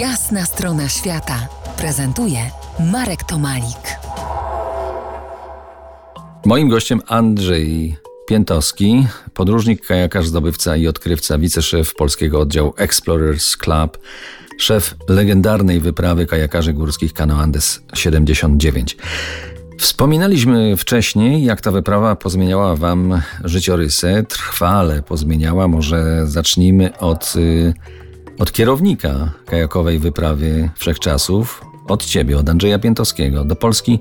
[0.00, 1.48] Jasna strona świata
[1.78, 2.38] prezentuje
[2.92, 3.98] Marek Tomalik.
[6.44, 7.96] Moim gościem Andrzej
[8.28, 13.98] Piętowski, podróżnik, kajakarz, zdobywca i odkrywca, wiceszef polskiego oddziału Explorers Club,
[14.58, 18.96] szef legendarnej wyprawy kajakarzy górskich Cano Andes 79.
[19.78, 25.68] Wspominaliśmy wcześniej, jak ta wyprawa pozmieniała wam życiorysy, trwale pozmieniała.
[25.68, 27.74] Może zacznijmy od, y,
[28.38, 33.44] od kierownika kajakowej wyprawy wszechczasów, od ciebie, od Andrzeja Piętowskiego.
[33.44, 33.98] Do Polski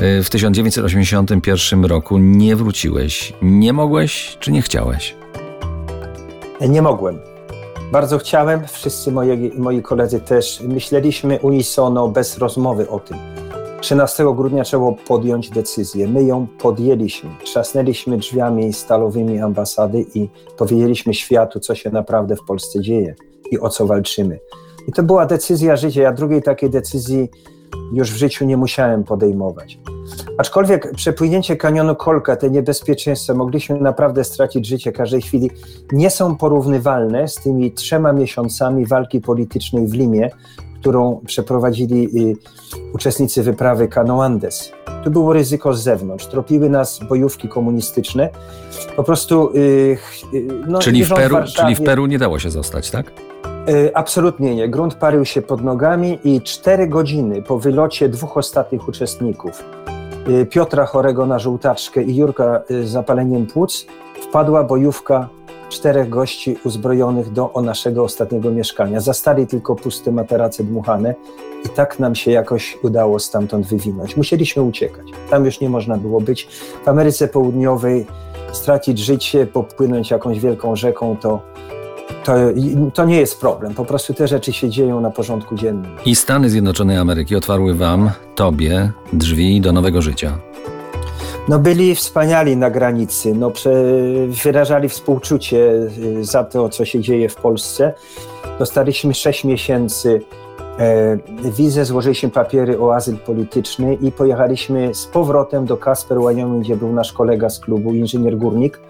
[0.00, 3.32] y, w 1981 roku nie wróciłeś.
[3.42, 5.16] Nie mogłeś czy nie chciałeś?
[6.68, 7.18] Nie mogłem.
[7.92, 10.60] Bardzo chciałem, wszyscy moi, moi koledzy też.
[10.60, 13.18] Myśleliśmy unisono, bez rozmowy o tym.
[13.80, 16.08] 13 grudnia trzeba podjąć decyzję.
[16.08, 17.30] My ją podjęliśmy.
[17.44, 20.28] Trzasnęliśmy drzwiami stalowymi ambasady i
[20.58, 23.14] powiedzieliśmy światu, co się naprawdę w Polsce dzieje
[23.52, 24.38] i o co walczymy.
[24.88, 26.02] I to była decyzja życia.
[26.02, 27.30] Ja drugiej takiej decyzji
[27.92, 29.78] już w życiu nie musiałem podejmować.
[30.38, 35.50] Aczkolwiek przepłynięcie kanionu Kolka, te niebezpieczeństwa, mogliśmy naprawdę stracić życie każdej chwili,
[35.92, 40.30] nie są porównywalne z tymi trzema miesiącami walki politycznej w Limie,
[40.80, 42.36] którą przeprowadzili y,
[42.94, 44.72] uczestnicy wyprawy Cano Andes.
[45.04, 46.26] Tu było ryzyko z zewnątrz.
[46.26, 48.28] Tropiły nas bojówki komunistyczne.
[48.96, 49.50] Po prostu.
[49.54, 49.58] Y,
[50.34, 53.12] y, no, czyli, w Peru, czyli w Peru nie dało się zostać, tak?
[53.94, 54.68] Absolutnie nie.
[54.68, 59.64] Grunt parił się pod nogami i cztery godziny po wylocie dwóch ostatnich uczestników,
[60.50, 63.86] Piotra chorego na żółtaczkę i Jurka z zapaleniem płuc,
[64.22, 65.28] wpadła bojówka
[65.68, 69.00] czterech gości uzbrojonych do naszego ostatniego mieszkania.
[69.00, 71.14] Zastali tylko puste materace dmuchane
[71.64, 74.16] i tak nam się jakoś udało stamtąd wywinąć.
[74.16, 75.06] Musieliśmy uciekać.
[75.30, 76.48] Tam już nie można było być.
[76.84, 78.06] W Ameryce Południowej
[78.52, 81.40] stracić życie, popłynąć jakąś wielką rzeką, to
[82.24, 82.34] to,
[82.94, 83.74] to nie jest problem.
[83.74, 85.96] Po prostu te rzeczy się dzieją na porządku dziennym.
[86.06, 90.38] I Stany Zjednoczone Ameryki otwarły Wam, Tobie, drzwi do nowego życia.
[91.48, 93.52] No byli wspaniali na granicy, no
[94.44, 95.58] wyrażali współczucie
[95.98, 97.94] y, za to, co się dzieje w Polsce.
[98.58, 100.20] Dostaliśmy 6 miesięcy
[100.78, 101.18] e,
[101.50, 106.92] wizę, złożyliśmy papiery o azyl polityczny i pojechaliśmy z powrotem do Casper, Wyoming, gdzie był
[106.92, 108.80] nasz kolega z klubu, inżynier górnik.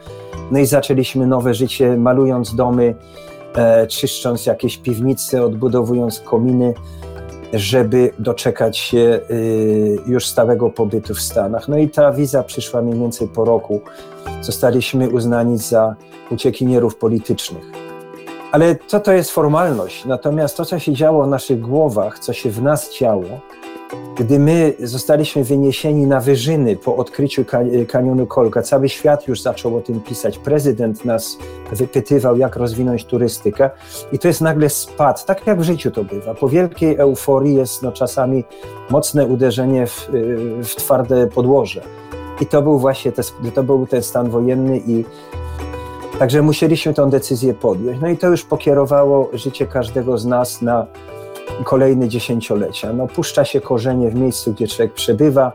[0.51, 2.95] No i zaczęliśmy nowe życie, malując domy,
[3.89, 6.75] czyszcząc jakieś piwnice, odbudowując kominy
[7.53, 11.69] żeby doczekać się y, już stałego pobytu w Stanach.
[11.69, 13.81] No i ta wiza przyszła mniej więcej po roku.
[14.41, 15.97] Zostaliśmy uznani za
[16.31, 17.65] uciekinierów politycznych.
[18.53, 20.05] Ale to to jest formalność.
[20.05, 23.41] Natomiast to, co się działo w naszych głowach, co się w nas działo,
[24.17, 27.45] gdy my zostaliśmy wyniesieni na wyżyny po odkryciu
[27.89, 30.39] kanionu Kolka, cały świat już zaczął o tym pisać.
[30.39, 31.39] Prezydent nas
[31.73, 33.71] wypytywał, jak rozwinąć turystykę,
[34.13, 36.35] i to jest nagle spad, tak jak w życiu to bywa.
[36.35, 38.45] Po wielkiej euforii jest no, czasami
[38.91, 40.09] mocne uderzenie w,
[40.65, 41.83] w twarde podłoże.
[42.41, 43.23] I to był właśnie te,
[43.55, 45.05] to był ten stan wojenny i
[46.19, 48.01] Także musieliśmy tę decyzję podjąć.
[48.01, 50.87] No i to już pokierowało życie każdego z nas na
[51.65, 52.93] kolejne dziesięciolecia.
[52.93, 55.53] No, puszcza się korzenie w miejscu, gdzie człowiek przebywa.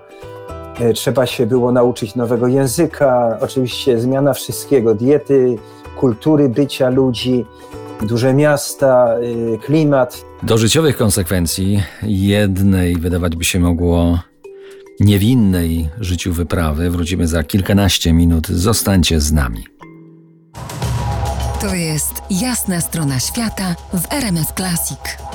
[0.79, 5.57] E, trzeba się było nauczyć nowego języka, oczywiście zmiana wszystkiego, diety,
[5.99, 7.45] kultury bycia ludzi,
[8.01, 9.15] duże miasta,
[9.55, 10.25] e, klimat.
[10.43, 14.19] Do życiowych konsekwencji jednej wydawać by się mogło
[14.99, 18.47] niewinnej życiu wyprawy wrócimy za kilkanaście minut.
[18.47, 19.63] Zostańcie z nami.
[21.61, 25.26] To jest jasna strona świata w RMS Classic.